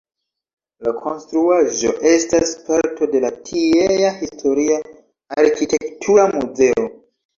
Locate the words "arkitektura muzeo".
5.45-6.89